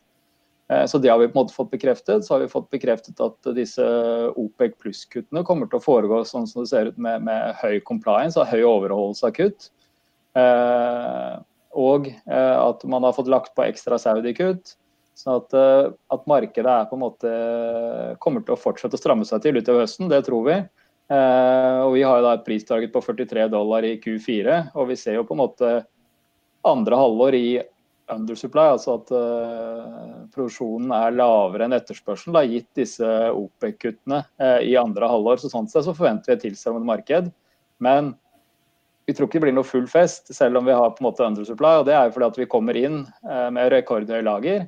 Så 0.89 0.97
det 0.97 1.09
har 1.11 1.19
vi 1.19 1.27
på 1.27 1.35
en 1.35 1.43
måte 1.43 1.53
fått 1.53 1.73
bekreftet. 1.73 2.23
Så 2.25 2.33
har 2.33 2.41
vi 2.41 2.49
fått 2.49 2.69
bekreftet 2.73 3.19
at 3.21 3.49
disse 3.53 3.83
OPEC 4.39 4.77
pluss-kuttene 4.81 5.43
kommer 5.45 5.67
til 5.69 5.77
å 5.77 5.83
foregå 5.83 6.21
sånn 6.25 6.47
som 6.49 6.63
det 6.63 6.71
ser 6.71 6.89
ut 6.89 7.01
med, 7.01 7.25
med 7.27 7.59
høy 7.59 7.81
compliance 7.85 8.39
og 8.39 8.47
høy 8.49 8.63
overholdelse 8.63 9.27
av 9.27 9.35
kutt. 9.35 9.67
Og 11.73 12.07
eh, 12.09 12.57
at 12.57 12.83
man 12.89 13.05
har 13.05 13.15
fått 13.17 13.31
lagt 13.31 13.53
på 13.57 13.65
ekstra 13.65 13.99
Saudi-kutt. 14.01 14.75
Sånn 15.17 15.37
at, 15.41 15.53
eh, 15.57 15.91
at, 16.13 16.23
markedet 16.29 16.69
er 16.69 16.87
på 16.89 16.97
en 16.97 17.03
måte 17.03 17.33
kommer 18.23 18.45
til 18.45 18.55
å 18.55 18.59
fortsette 18.59 18.97
å 18.97 19.01
stramme 19.01 19.27
seg 19.29 19.43
til 19.43 19.59
utover 19.59 19.85
høsten, 19.85 20.09
det 20.11 20.23
tror 20.27 20.47
vi. 20.47 20.57
Eh, 21.13 21.79
og 21.83 21.93
Vi 21.97 22.05
har 22.05 22.19
jo 22.19 22.27
da 22.27 22.37
et 22.37 22.45
pristarget 22.47 22.93
på 22.93 23.03
43 23.03 23.49
dollar 23.53 23.85
i 23.85 23.97
Q4, 24.01 24.59
og 24.73 24.89
vi 24.89 24.97
ser 24.99 25.19
jo 25.19 25.27
på 25.27 25.37
en 25.37 25.43
måte 25.43 25.75
andre 26.63 26.97
halvår 26.97 27.37
i 27.37 27.47
undersupply, 28.11 28.65
altså 28.75 28.97
at 28.99 29.11
uh, 29.15 30.25
produksjonen 30.33 30.91
er 30.95 31.15
lavere 31.15 31.67
enn 31.67 31.75
etterspørselen, 31.77 32.35
da, 32.35 32.43
gitt 32.47 32.67
disse 32.77 33.07
OPEC-kuttene 33.31 34.19
uh, 34.41 34.59
i 34.59 34.75
andre 34.79 35.07
halvår. 35.09 35.39
Så 35.41 35.51
sånn 35.53 35.69
sett 35.71 35.87
så 35.87 35.95
forventer 35.95 36.33
vi 36.33 36.35
et 36.35 36.43
tilstrammende 36.49 36.89
marked. 36.89 37.31
Men 37.83 38.13
vi 39.05 39.13
tror 39.13 39.27
ikke 39.27 39.39
det 39.39 39.45
blir 39.47 39.57
noe 39.57 39.67
full 39.67 39.88
fest, 39.89 40.33
selv 40.36 40.57
om 40.60 40.65
vi 40.67 40.75
har 40.75 40.93
på 40.93 41.03
en 41.03 41.10
måte 41.10 41.25
undersupply. 41.25 41.72
og 41.81 41.86
Det 41.89 41.95
er 41.98 42.03
jo 42.07 42.13
fordi 42.15 42.29
at 42.29 42.39
vi 42.39 42.51
kommer 42.51 42.75
inn 42.79 42.98
eh, 43.29 43.50
med 43.53 43.72
rekordhøye 43.74 44.24
lager. 44.24 44.60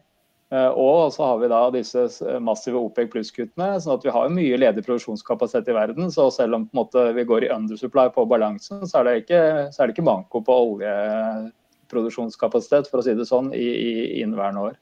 Eh, 0.54 0.70
og 0.70 1.14
så 1.16 1.22
har 1.26 1.38
vi 1.42 1.48
da 1.52 1.62
disse 1.74 2.02
massive 2.44 2.78
OPEC 2.78 3.08
pluss-kuttene, 3.14 3.70
sånn 3.82 3.96
at 3.96 4.06
vi 4.06 4.14
har 4.14 4.34
mye 4.34 4.62
ledig 4.62 4.84
produksjonskapasitet 4.86 5.68
i 5.72 5.78
verden. 5.78 6.06
Så 6.14 6.24
selv 6.36 6.52
om 6.60 6.64
måte, 6.78 7.00
vi 7.18 7.24
går 7.28 7.42
i 7.48 7.54
undersupply 7.56 8.06
på 8.16 8.22
balansen, 8.30 8.80
så 8.86 8.94
er 9.00 9.04
det 9.08 9.14
ikke, 9.24 9.42
så 9.72 9.78
er 9.80 9.86
det 9.88 9.94
ikke 9.96 10.12
manko 10.12 10.38
på 10.46 10.54
oljeproduksjonskapasitet, 10.76 12.86
for 12.92 12.98
å 13.00 13.04
si 13.08 13.14
det 13.18 13.28
sånn, 13.30 13.48
i, 13.56 13.68
i 13.72 13.94
inneværende 14.22 14.64
år. 14.70 14.76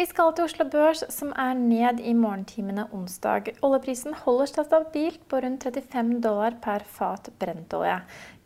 Vi 0.00 0.06
skal 0.08 0.30
til 0.32 0.46
Oslo 0.46 0.64
Børs, 0.72 1.02
som 1.12 1.34
er 1.36 1.58
ned 1.60 1.98
i 2.08 2.14
morgentimene 2.16 2.86
onsdag. 2.96 3.50
Oljeprisen 3.66 4.14
holder 4.22 4.48
seg 4.48 4.64
stabilt 4.70 5.26
på 5.28 5.42
rundt 5.44 5.66
35 5.66 6.14
dollar 6.24 6.56
per 6.64 6.86
fat 6.88 7.28
brentolje. 7.42 7.98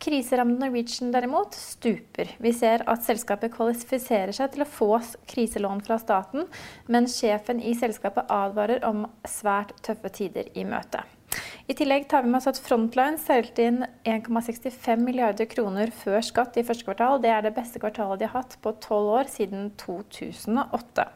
Kriserammede 0.03 0.65
Norwegian 0.65 1.15
derimot 1.15 1.55
stuper. 1.55 2.35
Vi 2.43 2.51
ser 2.59 2.83
at 2.91 3.07
selskapet 3.07 3.55
kvalifiserer 3.55 4.35
seg 4.35 4.51
til 4.51 4.67
å 4.67 4.71
få 4.73 4.91
kriselån 5.31 5.85
fra 5.87 5.95
staten, 6.03 6.49
men 6.91 7.07
sjefen 7.07 7.63
i 7.63 7.71
selskapet 7.79 8.27
advarer 8.27 8.83
om 8.91 9.05
svært 9.23 9.77
tøffe 9.87 10.11
tider 10.11 10.51
i 10.59 10.67
møte. 10.67 11.07
I 11.65 11.73
tillegg 11.73 12.03
tar 12.09 12.21
vi 12.21 12.29
med 12.29 12.37
oss 12.37 12.49
at 12.51 12.59
Frontline 12.61 13.17
solgte 13.17 13.63
inn 13.65 13.79
1,65 14.05 15.01
milliarder 15.01 15.47
kroner 15.49 15.89
før 15.89 16.21
skatt 16.21 16.59
i 16.61 16.63
første 16.65 16.85
kvartal. 16.85 17.17
Det 17.23 17.31
er 17.33 17.41
det 17.41 17.55
beste 17.55 17.81
kvartalet 17.81 18.21
de 18.21 18.27
har 18.29 18.43
hatt 18.43 18.53
på 18.61 18.75
tolv 18.83 19.09
år 19.17 19.31
siden 19.33 19.71
2008. 19.81 21.07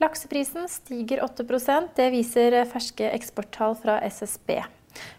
Lakseprisen 0.00 0.64
stiger 0.72 1.20
8% 1.26 1.92
Det 1.98 2.08
viser 2.14 2.56
ferske 2.72 3.10
eksporttall 3.12 3.76
fra 3.82 4.00
SSB. 4.08 4.62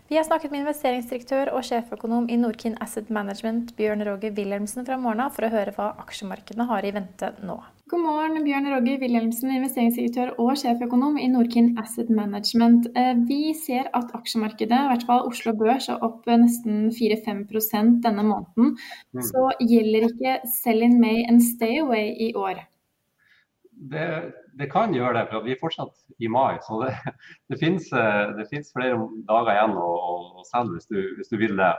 Vi 0.10 0.18
har 0.18 0.25
snakket 0.27 0.51
med 0.51 0.63
investeringsdirektør 0.63 1.50
og 1.56 1.63
sjeføkonom 1.65 2.27
i 2.30 2.38
Norkin 2.38 2.75
Asset 2.84 3.08
Management, 3.13 3.72
Bjørn 3.77 4.03
Roger 4.06 4.34
Wilhelmsen 4.38 4.86
fra 4.86 4.98
morgenen, 5.01 5.32
for 5.34 5.48
å 5.48 5.53
høre 5.53 5.74
hva 5.75 5.94
aksjemarkedene 6.03 6.68
har 6.70 6.86
i 6.86 6.92
vente 6.94 7.32
nå. 7.42 7.56
God 7.94 8.01
morgen, 8.01 8.44
Bjørn 8.46 8.70
Roger 8.72 9.00
Wilhelmsen, 9.01 9.51
investeringsdirektør 9.53 10.32
og 10.42 10.56
sjeføkonom 10.62 11.18
i 11.22 11.27
Norkin 11.30 11.74
Asset 11.82 12.12
Management. 12.13 12.88
Eh, 12.98 13.13
vi 13.30 13.53
ser 13.58 13.89
at 13.94 14.13
aksjemarkedet, 14.18 14.74
i 14.74 14.92
hvert 14.92 15.08
fall 15.10 15.27
Oslo 15.30 15.53
Børs, 15.60 15.89
er 15.92 16.01
opp 16.06 16.25
nesten 16.30 16.88
4-5 16.96 17.44
denne 18.06 18.25
måneden. 18.25 18.75
Mm. 19.13 19.25
Så 19.30 19.50
gjelder 19.62 20.08
ikke 20.10 20.38
sell 20.56 20.82
in 20.82 21.00
May 21.01 21.25
and 21.30 21.44
stay 21.44 21.82
away 21.84 22.15
i 22.18 22.32
år? 22.34 22.63
Det, 23.92 24.08
det, 24.60 24.70
kan 24.72 24.94
gjøre 24.96 25.18
det, 25.18 25.24
for 25.32 25.46
vi 25.46 25.54
er 25.56 25.62
fortsatt 25.62 25.94
i 26.24 26.30
mai. 26.32 26.58
Så 26.66 26.80
det, 26.84 26.94
det 27.52 27.60
finnes, 27.62 27.90
det 28.38 28.48
finnes 28.52 28.72
flere 28.75 29.00
dager 29.30 29.54
igjen 29.56 29.75
å, 29.80 29.90
å 30.40 30.46
selge 30.50 30.78
hvis 30.78 30.90
du, 30.92 31.00
hvis 31.20 31.34
du, 31.34 31.38
vil 31.42 31.58
det. 31.60 31.74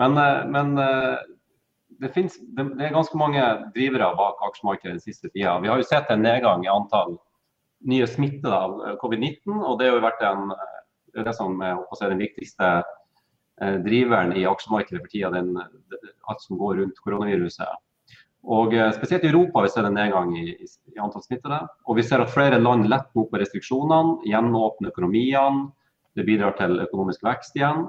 Men, 0.00 0.16
men 0.50 0.74
det, 2.00 2.10
finnes, 2.14 2.38
det, 2.56 2.66
er 2.80 2.96
ganske 2.96 3.18
mange 3.18 3.44
drivere 3.76 4.10
bak 4.18 4.42
aksjemarkedet 4.48 4.96
den 4.96 5.04
siste 5.04 5.30
tida. 5.30 5.58
Vi 5.62 5.70
har 5.70 5.80
jo 5.80 5.86
sett 5.88 6.10
en 6.10 6.24
nedgang 6.24 6.64
i 6.66 6.72
antall 6.72 7.16
nye 7.88 8.06
smittede 8.08 8.56
av 8.56 8.76
covid-19. 9.02 9.60
og 9.60 9.78
Det 9.78 9.88
har 9.88 9.98
jo 9.98 10.04
vært 10.04 10.26
en, 10.26 10.52
det 11.14 11.34
som 11.36 11.62
er 11.62 12.12
den 12.12 12.22
viktigste 12.22 12.70
eh, 12.80 13.76
driveren 13.84 14.34
i 14.36 14.46
aksjemarkedet 14.48 15.02
for 15.02 15.12
tida, 15.12 15.44
alt 16.30 16.46
som 16.46 16.60
går 16.60 16.80
rundt 16.80 17.02
koronaviruset. 17.04 17.82
Og 18.44 18.74
eh, 18.76 18.90
Spesielt 18.96 19.24
i 19.24 19.30
Europa 19.30 19.62
vi 19.64 19.72
ser 19.72 19.88
en 19.88 19.96
nedgang 19.96 20.32
i, 20.36 20.50
i, 20.52 20.98
antall 21.00 21.24
smittede. 21.24 21.60
Og 21.88 21.98
vi 21.98 22.04
ser 22.06 22.22
at 22.22 22.32
flere 22.32 22.60
land 22.60 22.88
letter 22.90 23.22
opp 23.22 23.30
på 23.32 23.40
restriksjonene, 23.40 24.18
gjenåpner 24.28 24.92
økonomiene. 24.92 25.70
Det 26.14 26.26
bidrar 26.28 26.54
til 26.58 26.76
økonomisk 26.84 27.24
vekst 27.26 27.56
igjen. 27.58 27.86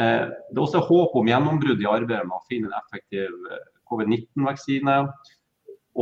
Eh, 0.00 0.24
det 0.26 0.58
er 0.58 0.64
også 0.64 0.82
håp 0.88 1.14
om 1.18 1.30
gjennombrudd 1.30 1.80
i 1.82 1.88
arbeidet 1.90 2.26
med 2.26 2.38
å 2.38 2.48
finne 2.50 2.70
en 2.70 2.80
effektiv 2.80 3.30
eh, 3.30 3.62
covid-19-vaksine. 3.92 4.98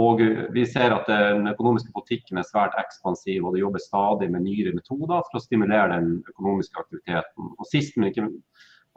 Og 0.01 0.21
vi 0.55 0.63
ser 0.71 0.93
at 0.95 1.09
den 1.11 1.51
økonomiske 1.51 1.91
politikken 1.91 2.39
er 2.39 2.45
svært 2.47 2.77
ekspansiv, 2.79 3.43
og 3.43 3.57
det 3.57 3.65
jobbes 3.65 3.89
stadig 3.89 4.29
med 4.31 4.45
nyere 4.45 4.71
metoder 4.77 5.25
for 5.27 5.41
å 5.41 5.43
stimulere 5.43 5.97
den 5.97 6.21
økonomiske 6.31 6.79
aktiviteten. 6.79 7.49
Og 7.59 7.67
sist, 7.67 7.97
men 7.99 8.13
ikke 8.13 8.29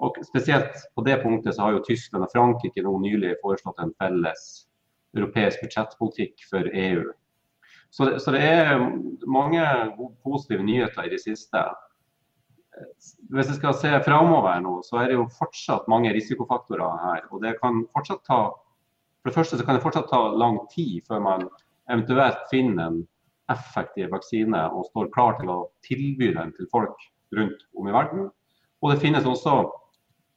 og 0.04 0.18
Spesielt 0.26 0.86
på 0.98 1.04
det 1.06 1.20
punktet 1.24 1.56
så 1.56 1.68
har 1.68 1.76
jo 1.76 1.84
Tyskland 1.86 2.26
og 2.26 2.32
Frankrike 2.34 2.82
nå 2.86 2.94
nylig 3.02 3.36
foreslått 3.42 3.82
en 3.82 3.94
felles 4.02 4.46
europeisk 5.18 5.62
budsjettpolitikk 5.64 6.46
for 6.50 6.70
EU. 6.74 7.06
Så 7.94 8.10
det, 8.10 8.20
så 8.24 8.34
det 8.34 8.42
er 8.42 8.82
mange 9.30 9.64
positive 10.26 10.66
nyheter 10.66 11.06
i 11.06 11.14
det 11.14 11.22
siste. 11.22 11.62
Hvis 13.30 13.52
jeg 13.52 13.60
skal 13.60 13.78
se 13.78 13.92
framover 14.06 14.58
nå, 14.66 14.80
så 14.88 15.04
er 15.04 15.12
det 15.12 15.20
jo 15.20 15.30
fortsatt 15.38 15.90
mange 15.92 16.14
risikofaktorer 16.16 17.02
her. 17.06 17.28
og 17.30 17.44
det 17.46 17.58
kan 17.62 17.86
fortsatt 17.94 18.26
ta 18.26 18.44
for 19.24 19.32
det 19.32 19.38
første 19.38 19.58
så 19.58 19.64
kan 19.64 19.78
det 19.78 19.84
fortsatt 19.86 20.10
ta 20.12 20.20
lang 20.36 20.58
tid 20.68 21.00
før 21.08 21.22
man 21.24 21.46
eventuelt 21.88 22.42
finner 22.50 22.90
en 22.90 22.98
effektiv 23.52 24.10
vaksine 24.12 24.66
og 24.76 24.90
står 24.90 25.14
klar 25.16 25.38
til 25.38 25.52
å 25.54 25.60
tilby 25.88 26.34
den 26.36 26.52
til 26.58 26.68
folk 26.72 27.06
rundt 27.38 27.64
om 27.80 27.88
i 27.88 27.94
verden. 27.96 28.26
Og 28.84 28.92
det 28.92 29.00
finnes 29.00 29.24
også 29.24 29.54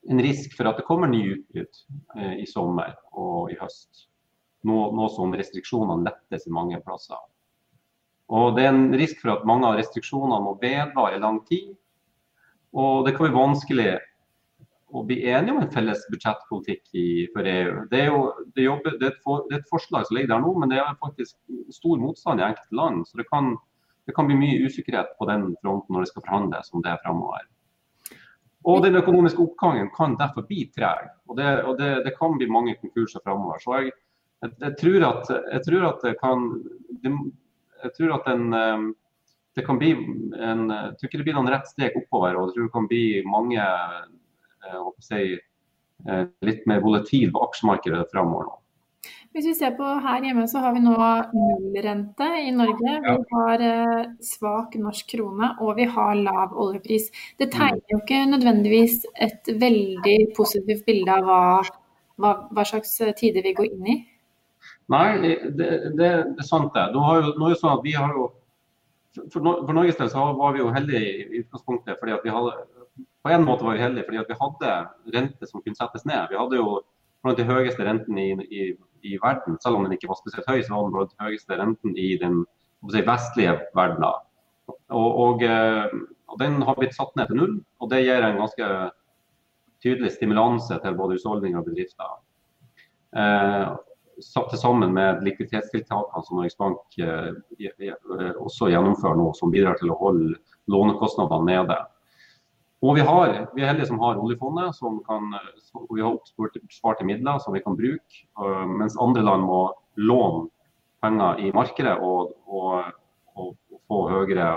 en 0.07 0.23
risk 0.23 0.55
for 0.55 0.71
at 0.71 0.79
det 0.79 0.87
kommer 0.87 1.11
nye 1.11 1.35
utbrudd 1.35 1.81
eh, 2.15 2.37
i 2.45 2.47
sommer 2.47 2.95
og 3.11 3.51
i 3.51 3.59
høst. 3.59 4.07
Nå, 4.67 4.77
nå, 4.97 5.09
som 5.15 5.35
restriksjonene 5.37 6.09
lettes 6.09 6.47
i 6.49 6.55
mange 6.55 6.81
plasser. 6.83 7.21
Og 8.35 8.57
Det 8.57 8.65
er 8.65 8.73
en 8.73 8.95
risk 8.99 9.21
for 9.23 9.37
at 9.37 9.47
mange 9.47 9.69
av 9.69 9.77
restriksjonene 9.79 10.43
må 10.43 10.57
vedvare 10.63 11.19
i 11.19 11.23
lang 11.23 11.39
tid. 11.47 11.75
Og 12.75 13.07
det 13.07 13.15
kan 13.15 13.29
bli 13.29 13.37
vanskelig 13.37 13.91
å 14.97 15.03
bli 15.07 15.19
enige 15.29 15.55
om 15.55 15.61
en 15.63 15.73
felles 15.73 16.03
budsjettpolitikk 16.11 16.83
i, 16.99 17.07
for 17.35 17.47
EU. 17.51 17.73
Det 17.91 18.01
er 18.03 18.11
jo 18.11 18.21
det, 18.55 18.67
jobber, 18.67 18.97
det, 19.01 19.11
er 19.11 19.19
for, 19.23 19.45
det 19.49 19.59
er, 19.59 19.63
et 19.63 19.73
forslag 19.73 20.07
som 20.07 20.17
ligger 20.17 20.35
der 20.35 20.45
nå, 20.45 20.53
men 20.61 20.73
det 20.73 20.79
er 20.83 20.99
faktisk 21.03 21.37
stor 21.75 21.99
motstand 22.03 22.43
i 22.43 22.47
enkelte 22.47 22.79
land. 22.79 23.03
Så 23.09 23.21
det 23.21 23.27
kan, 23.31 23.55
det 24.07 24.15
kan 24.17 24.31
bli 24.31 24.39
mye 24.39 24.63
usikkerhet 24.67 25.15
på 25.19 25.29
den 25.31 25.53
fronten 25.63 25.95
når 25.95 26.07
det 26.07 26.13
skal 26.13 26.27
forhandles 26.27 26.73
om 26.73 26.85
det 26.87 26.97
fremover. 27.05 27.47
Og 28.67 28.83
Den 28.83 28.99
økonomiske 28.99 29.43
oppgangen 29.43 29.93
kan 29.95 30.17
derfor 30.19 30.43
bli 30.47 30.65
treg, 30.75 31.11
og, 31.29 31.37
det, 31.39 31.51
og 31.63 31.77
det, 31.79 32.17
kan 32.19 32.35
bli 32.35 32.49
mange 32.51 32.75
konkurser 32.81 33.23
fremover. 33.23 33.61
Så 33.63 33.77
jeg, 33.79 33.93
jeg, 34.45 34.53
jeg, 34.61 34.77
tror 34.83 35.09
at, 35.09 35.33
jeg, 35.53 35.63
tror 35.67 35.89
at, 35.89 36.05
det 36.05 36.15
kan 36.21 36.47
Jeg 37.03 37.93
tror 37.97 38.15
at 38.19 38.31
en 38.35 38.47
eh, 38.55 38.87
det 39.57 39.65
kan 39.65 39.79
bli 39.81 39.95
en, 39.97 40.67
jeg 40.69 40.97
tror 40.99 41.09
ikke 41.09 41.19
det 41.19 41.25
blir 41.25 41.37
noen 41.39 41.49
rett 41.49 41.69
steg 41.71 41.95
oppover. 41.97 42.37
og 42.37 42.51
jeg 42.51 42.55
tror 42.55 42.67
det 42.67 42.73
kan 42.75 42.89
bli 42.91 43.05
mange 43.25 43.63
Eh, 44.67 44.91
si, 45.01 45.39
eh, 46.09 46.27
litt 46.41 46.67
mer 46.67 46.81
volatil 46.81 47.33
på 47.33 47.43
aksjemarkedet 47.49 48.07
framover 48.13 48.49
nå. 48.49 48.57
Hvis 49.37 49.47
vi 49.51 49.55
ser 49.55 49.75
på 49.77 49.87
her 50.03 50.25
hjemme, 50.25 50.47
så 50.49 50.63
har 50.65 50.73
vi 50.75 50.81
nå 50.81 50.95
nullrente 50.97 52.29
i 52.41 52.51
Norge. 52.57 52.95
Vi 53.05 53.17
har 53.35 53.65
eh, 53.69 54.07
svak 54.25 54.79
norsk 54.81 55.11
krone 55.13 55.53
og 55.61 55.77
vi 55.77 55.87
har 55.97 56.15
lav 56.19 56.57
oljepris. 56.57 57.11
Det 57.39 57.51
tegner 57.53 57.85
jo 57.93 58.01
ikke 58.01 58.23
nødvendigvis 58.33 59.03
et 59.29 59.53
veldig 59.61 60.19
positivt 60.39 60.87
bilde 60.89 61.19
av 61.21 61.29
hva, 61.29 61.43
hva, 62.17 62.33
hva 62.51 62.67
slags 62.67 62.97
tider 63.21 63.45
vi 63.45 63.55
går 63.61 63.71
inn 63.71 63.93
i. 63.93 63.99
Nei, 64.93 65.07
det, 65.59 65.69
det, 65.99 66.09
er 66.09 66.47
sant 66.47 66.75
det. 66.75 66.89
Nå, 66.95 67.03
har 67.03 67.23
jo, 67.23 67.35
nå 67.39 67.49
er 67.49 67.55
det 67.55 67.61
sånn 67.61 67.75
at 67.75 67.85
vi 67.87 67.95
har 67.97 68.13
jo, 68.15 68.29
for, 69.33 69.41
for 69.41 69.73
Norges 69.75 69.99
del 69.99 70.11
så 70.13 70.29
var 70.39 70.55
vi 70.55 70.63
jo 70.63 70.73
heldige 70.75 71.01
i 71.11 71.41
utgangspunktet 71.41 71.99
fordi 71.99 72.15
at 72.15 72.27
vi 72.27 72.35
hadde 72.35 72.53
på 73.27 73.33
en 73.33 73.47
måte 73.47 73.65
var 73.67 73.75
vi 73.75 73.83
heldige 73.83 74.07
fordi 74.07 74.23
vi 74.29 74.39
hadde 74.41 74.75
rente 75.17 75.49
som 75.51 75.63
kunne 75.65 75.79
settes 75.79 76.07
ned. 76.07 76.29
Vi 76.31 76.39
hadde 76.39 76.61
jo 76.61 76.77
blant 77.25 77.41
de 77.41 77.47
høyeste 77.49 77.87
renten 77.87 78.19
i, 78.23 78.29
i, 78.47 78.67
i, 79.03 79.17
verden, 79.23 79.57
selv 79.63 79.79
om 79.79 79.87
den 79.87 79.97
ikke 79.97 80.11
var 80.13 80.21
spesielt 80.21 80.47
høy, 80.47 80.61
så 80.63 80.77
var 80.77 80.87
den 80.87 80.95
blant 80.95 81.15
de 81.15 81.27
høyeste 81.27 81.59
renten 81.59 81.97
i 81.99 82.13
den 82.21 82.45
si, 82.93 83.03
vestlige 83.07 83.57
verden. 83.75 84.07
Og, 84.07 85.09
og, 85.25 85.43
eh, 85.43 85.97
og, 86.29 86.39
den 86.43 86.61
har 86.69 86.79
blitt 86.79 86.95
satt 86.95 87.17
ned 87.19 87.31
til 87.31 87.41
null, 87.41 87.59
og 87.83 87.91
det 87.91 88.05
gir 88.05 88.23
en 88.23 88.39
ganske 88.39 88.71
tydelig 89.83 90.13
stimulanse 90.15 90.79
til 90.83 90.97
både 90.99 91.19
husholdninger 91.19 91.59
og 91.59 91.67
bedrifter. 91.67 92.15
Eh, 93.17 93.75
til 94.17 94.59
sammen 94.59 94.95
med 94.97 95.23
likviditetstiltakene 95.27 96.25
som 96.25 96.39
Norges 96.39 96.57
Bank 96.57 96.99
eh, 97.03 97.93
også 98.41 98.71
gjennomfører 98.73 99.19
nå, 99.19 99.31
som 99.37 99.53
bidrar 99.53 99.77
til 99.81 99.93
å 99.93 99.99
holde 100.01 100.39
lånekostnadene 100.73 101.53
nede. 101.53 101.77
Og 102.85 102.99
vi, 102.99 103.05
har, 103.09 103.33
vi 103.57 103.65
er 103.65 103.73
heldige 103.73 103.89
som 103.89 104.01
har 104.03 104.19
oljefondet, 104.21 104.77
som 104.77 104.99
kan, 105.09 105.33
som 105.65 105.87
vi 105.91 106.05
har 106.05 106.19
oppsparte 106.19 107.07
midler 107.09 107.41
som 107.43 107.57
vi 107.57 107.63
kan 107.65 107.77
bruke. 107.79 108.21
Uh, 108.39 108.67
mens 108.69 108.99
andre 109.01 109.25
land 109.25 109.47
må 109.49 109.63
låne 109.97 110.47
penger 111.05 111.41
i 111.41 111.53
markedet 111.57 111.97
og, 112.05 112.35
og, 112.47 112.91
og, 113.37 113.55
og 113.73 113.81
få 113.89 114.01
høyere 114.11 114.49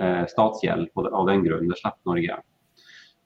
eh, 0.00 0.22
statsgjeld 0.30 0.90
av 0.94 1.26
den 1.28 1.42
grunn. 1.44 1.70
Det 1.70 1.78
slipper 1.80 2.10
Norge. 2.10 2.38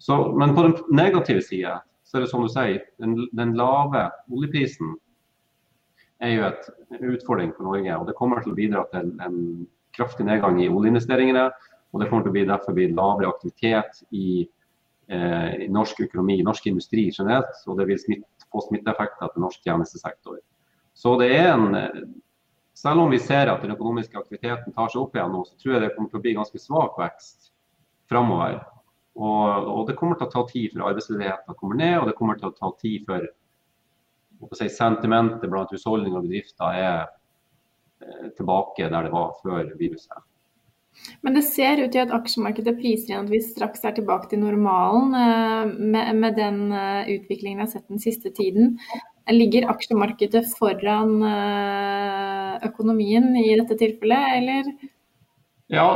Så, 0.03 0.17
men 0.37 0.55
på 0.57 0.67
den 0.67 0.77
negative 0.97 1.45
side 1.45 1.77
så 2.07 2.19
er 2.19 2.25
det 2.25 2.31
som 2.31 2.45
du 2.45 2.51
sier, 2.53 2.81
den, 3.03 3.19
den 3.37 3.55
lave 3.59 4.07
oljeprisen 4.33 4.95
er 6.25 6.35
jo 6.35 6.45
et, 6.49 6.69
utfordring 6.97 7.53
for 7.57 7.69
Norge. 7.69 7.97
og 7.97 8.07
Det 8.09 8.17
kommer 8.19 8.43
til 8.43 8.55
å 8.55 8.59
bidra 8.59 8.85
til 8.93 9.13
en 9.23 9.39
kraftig 9.97 10.27
nedgang 10.29 10.61
i 10.63 10.69
oljeinvesteringene. 10.69 11.49
Og 11.93 12.03
det 12.03 12.11
kommer 12.11 12.27
til 12.27 12.33
å 12.33 12.37
bli, 12.37 12.45
derfor 12.49 12.77
bli 12.77 12.91
lavere 12.93 13.31
aktivitet 13.31 14.03
i, 14.11 14.47
eh, 15.09 15.51
i, 15.65 15.69
norsk 15.73 16.03
økonomi, 16.09 16.43
norsk 16.45 16.67
industri 16.69 17.09
generelt. 17.11 17.57
Og 17.67 17.81
det 17.81 17.89
vil 17.91 18.01
smitt, 18.01 18.47
få 18.53 18.65
smitteeffekter 18.69 19.33
til 19.33 19.45
norsk 19.45 19.65
tjenestesektor. 19.65 20.39
Så 20.97 21.17
det 21.21 21.33
er 21.37 21.53
en 21.53 21.75
selv 22.77 23.01
om 23.01 23.11
vi 23.11 23.19
ser 23.19 23.49
at 23.49 23.63
den 23.65 23.73
økonomiske 23.73 24.19
aktiviteten 24.21 24.75
tar 24.77 24.91
seg 24.93 25.01
opp 25.01 25.15
igjen 25.17 25.33
nå, 25.33 25.43
så 25.49 25.55
tror 25.61 25.75
jeg 25.75 25.83
det 25.87 25.93
kommer 25.95 26.11
til 26.13 26.19
å 26.19 26.25
bli 26.27 26.35
ganske 26.37 26.61
svak 26.61 26.99
vekst 27.01 27.51
framover. 28.11 28.59
Og, 29.17 29.69
og, 29.73 29.83
det 29.89 29.97
kommer 29.97 30.19
til 30.19 30.27
å 30.27 30.33
ta 30.35 30.43
tid 30.51 30.75
før 30.75 30.91
arbeidsledigheten 30.91 31.57
kommer 31.57 31.81
ned, 31.81 31.95
og 32.03 32.11
det 32.11 32.17
kommer 32.19 32.37
til 32.37 32.51
å 32.51 32.57
ta 32.57 32.69
tid 32.83 33.07
før 33.09 33.25
si, 34.57 34.69
sentimentet 34.73 35.51
blant 35.51 35.73
husholdninger 35.75 36.21
og 36.21 36.29
bedrifter 36.29 36.79
er 36.79 37.05
eh, 38.03 38.33
tilbake 38.39 38.89
der 38.93 39.09
det 39.09 39.13
var 39.15 39.37
før 39.43 39.71
viruset. 39.79 40.25
Men 41.21 41.37
det 41.37 41.45
ser 41.45 41.83
ut 41.83 41.93
til 41.93 42.07
at 42.07 42.15
aksjemarkedet 42.17 42.73
priser 42.79 43.11
igjen 43.11 43.27
at 43.27 43.33
vi 43.35 43.43
straks 43.45 43.85
er 43.85 43.99
tilbake 43.99 44.31
til 44.31 44.41
normalen 44.41 45.13
eh, 45.19 45.75
med, 45.77 46.15
med 46.23 46.39
den 46.41 46.63
eh, 46.73 47.13
utviklingen 47.19 47.61
vi 47.61 47.67
har 47.67 47.73
sett 47.75 47.89
den 47.93 48.03
siste 48.03 48.33
tiden. 48.37 48.79
Ligger 49.27 49.67
aksjemarkedet 49.73 50.45
foran 50.55 51.17
økonomien 52.63 53.33
i 53.41 53.57
dette 53.59 53.75
tilfellet, 53.75 54.37
eller? 54.39 54.69
Ja, 55.67 55.89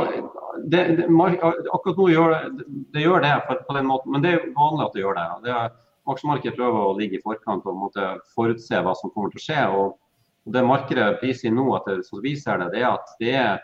det, 0.67 0.81
det, 0.97 1.05
akkurat 1.07 1.95
nå 1.95 2.09
gjør 2.11 2.33
det, 2.33 2.65
det 2.91 3.05
gjør 3.05 3.23
det 3.23 3.31
på 3.47 3.75
den 3.77 3.87
måten, 3.87 4.11
men 4.11 4.25
det 4.25 4.33
er 4.33 4.49
vanlig 4.57 4.83
at 4.83 4.97
det 4.97 5.03
gjør 5.05 5.15
det. 5.15 5.27
det 5.45 5.53
er, 5.55 5.71
aksjemarkedet 6.09 6.57
prøver 6.57 6.85
å 6.85 6.95
ligge 6.97 7.19
i 7.19 7.23
forkant 7.23 7.65
og 7.69 7.77
måtte 7.77 8.13
forutse 8.35 8.79
hva 8.81 8.93
som 8.97 9.11
kommer 9.13 9.33
til 9.33 9.41
å 9.41 9.45
skje. 9.45 9.65
og 9.77 10.53
Det 10.55 10.63
markedet 10.65 11.19
priser 11.21 11.53
nå, 11.53 11.67
etter, 11.77 12.01
som 12.07 12.23
vi 12.23 12.35
ser 12.39 12.61
det, 12.63 12.71
det 12.73 12.81
er 12.81 12.89
at 12.93 13.13
det 13.19 13.35
er 13.37 13.59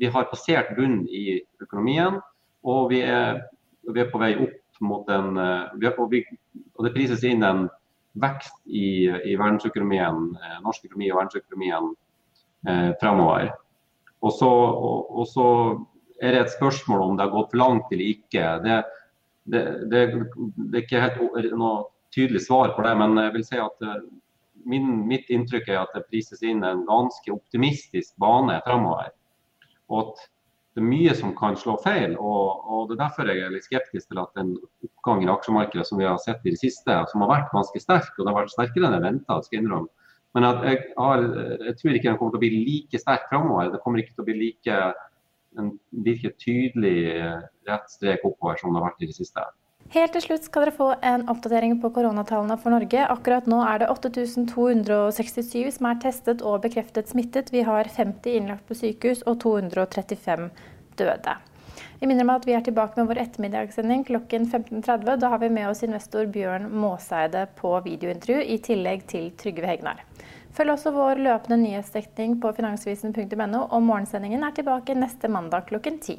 vi 0.00 0.08
har 0.08 0.28
passert 0.30 0.72
bunnen 0.76 1.04
i 1.08 1.40
økonomien, 1.60 2.18
og 2.64 2.90
vi 2.92 3.02
er, 3.04 3.42
vi 3.88 4.00
er, 4.00 4.08
på 4.08 4.20
vei 4.22 4.32
opp 4.40 4.80
mot 4.82 5.08
en 5.12 5.36
eh, 5.38 5.90
og, 5.92 6.06
vi, 6.10 6.22
og, 6.74 6.84
det 6.86 6.94
prises 6.94 7.24
inn 7.28 7.44
en 7.46 7.66
vekst 8.22 8.54
i, 8.66 9.04
i 9.06 9.36
verdensøkonomien, 9.36 10.24
eh, 10.38 10.56
norsk 10.64 10.88
økonomi 10.88 11.10
og 11.12 11.20
verdensøkonomien 11.20 11.90
eh, 12.68 12.90
fremover. 13.02 13.52
Og 14.22 14.34
så, 14.38 14.48
og, 14.48 15.12
og 15.12 15.28
så, 15.28 15.48
er 16.22 16.36
det 16.36 16.42
et 16.44 16.52
spørsmål 16.52 17.00
om 17.02 17.16
det 17.18 17.24
har 17.24 17.32
gått 17.32 17.48
for 17.50 17.58
langt 17.58 17.88
eller 17.90 18.10
ikke. 18.12 18.42
Det, 18.62 18.76
det, 19.44 19.62
det, 19.90 20.02
det 20.56 20.78
er 20.78 20.84
ikke 20.84 21.02
helt 21.02 21.54
noe 21.58 21.86
tydelig 22.14 22.44
svar 22.46 22.74
på 22.76 22.84
det, 22.84 22.92
men 23.00 23.16
jeg 23.18 23.34
vil 23.36 23.46
si 23.46 23.58
at 23.62 23.86
eh, 23.86 24.02
min, 24.68 24.90
mitt 25.08 25.30
inntrykk 25.32 25.70
er 25.72 25.80
at 25.82 25.96
det 25.96 26.04
prises 26.10 26.44
inn 26.46 26.62
en 26.66 26.84
ganske 26.88 27.32
optimistisk 27.34 28.14
bane 28.22 28.60
fremover. 28.66 29.10
Og 29.90 30.04
at 30.04 30.28
det 30.72 30.80
er 30.80 30.88
mye 30.88 31.14
som 31.16 31.34
kan 31.36 31.56
slå 31.58 31.74
feil. 31.84 32.14
Og, 32.16 32.62
og, 32.64 32.84
det 32.88 32.96
er 32.96 33.02
derfor 33.02 33.28
jeg 33.28 33.42
er 33.44 33.52
litt 33.52 33.66
skeptisk 33.66 34.08
til 34.08 34.20
at 34.22 34.32
den 34.38 34.54
oppgangen 34.86 35.28
i 35.28 35.32
aksjemarkedet 35.32 35.84
som 35.88 36.00
vi 36.00 36.08
har 36.08 36.20
sett 36.22 36.44
i 36.46 36.54
det 36.54 36.60
siste, 36.62 36.96
som 37.10 37.24
har 37.24 37.32
vært 37.32 37.52
ganske 37.52 37.82
sterk, 37.82 38.12
og 38.16 38.24
det 38.24 38.32
har 38.32 38.40
vært 38.40 38.54
sterkere 38.54 38.88
enn 38.88 38.96
jeg 38.96 39.06
venta, 39.08 39.40
skal 39.44 39.60
innrømme. 39.60 39.92
Men 40.32 40.46
jeg, 40.48 40.78
har, 40.96 41.22
jeg, 41.60 41.74
tror 41.76 41.96
ikke 41.96 42.08
den 42.08 42.18
kommer 42.20 42.32
til 42.32 42.40
å 42.40 42.44
bli 42.46 42.60
like 42.64 43.00
sterk 43.02 43.26
framover. 43.28 43.68
Det 43.74 43.82
kommer 43.84 44.00
ikke 44.00 44.14
til 44.14 44.24
å 44.24 44.28
bli 44.30 44.36
like, 44.38 44.78
en 45.58 45.72
like 46.04 46.32
tydelig 46.42 46.96
rett 47.68 47.90
strek 47.90 48.24
oppover 48.24 48.60
som 48.60 48.72
det 48.72 48.80
har 48.80 48.90
vært 48.90 49.04
i 49.04 49.10
det 49.10 49.18
siste. 49.18 49.44
Helt 49.92 50.14
til 50.16 50.22
slutt 50.24 50.46
skal 50.46 50.64
dere 50.64 50.72
få 50.72 50.86
en 51.04 51.26
oppdatering 51.28 51.74
på 51.82 51.90
koronatallene 51.92 52.56
for 52.62 52.72
Norge. 52.72 53.02
Akkurat 53.12 53.48
nå 53.50 53.58
er 53.66 53.82
det 53.82 53.90
8267 53.92 55.74
som 55.76 55.88
er 55.90 55.98
testet 56.00 56.40
og 56.40 56.62
bekreftet 56.64 57.12
smittet. 57.12 57.52
Vi 57.52 57.64
har 57.66 57.90
50 57.90 58.38
innlagt 58.38 58.64
på 58.68 58.78
sykehus 58.78 59.20
og 59.28 59.42
235 59.44 60.48
døde. 60.96 61.34
Vi 62.00 62.08
minner 62.08 62.24
om 62.24 62.32
at 62.34 62.46
vi 62.48 62.54
er 62.56 62.64
tilbake 62.64 62.98
med 62.98 63.10
vår 63.10 63.20
ettermiddagssending 63.26 64.06
klokken 64.08 64.48
15.30. 64.48 65.20
Da 65.20 65.28
har 65.34 65.42
vi 65.44 65.52
med 65.52 65.68
oss 65.68 65.84
investor 65.86 66.26
Bjørn 66.32 66.70
Måseide 66.72 67.44
på 67.60 67.76
videointervju, 67.84 68.40
i 68.42 68.56
tillegg 68.64 69.04
til 69.12 69.28
Trygve 69.38 69.68
Hegnar. 69.70 70.00
Følg 70.52 70.74
også 70.74 70.92
vår 70.92 71.20
løpende 71.24 71.56
nyhetsdekning 71.62 72.36
på 72.42 72.52
finansvisen.no, 72.56 73.64
og 73.64 73.82
morgensendingen 73.82 74.44
er 74.44 74.52
tilbake 74.56 74.96
neste 74.98 75.30
mandag 75.32 75.64
klokken 75.70 75.96
ti. 76.04 76.18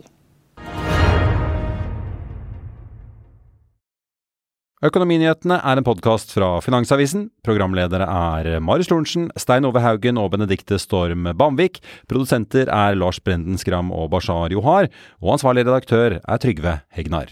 Økonominyhetene 4.84 5.62
er 5.64 5.80
en 5.80 5.86
podkast 5.88 6.34
fra 6.36 6.58
Finansavisen. 6.66 7.30
Programledere 7.46 8.04
er 8.04 8.58
Marius 8.60 8.90
Lorentzen, 8.92 9.30
Stein 9.40 9.64
Ove 9.70 9.80
Haugen 9.80 10.20
og 10.20 10.34
Benedikte 10.34 10.76
Storm 10.82 11.30
Bamvik. 11.40 11.80
Produsenter 12.12 12.68
er 12.68 12.98
Lars 13.00 13.22
Brenden 13.24 13.62
Skram 13.62 13.94
og 13.96 14.10
Bashar 14.12 14.52
Johar. 14.52 14.92
Og 15.24 15.38
ansvarlig 15.38 15.64
redaktør 15.70 16.18
er 16.20 16.44
Trygve 16.44 16.82
Hegnar. 16.92 17.32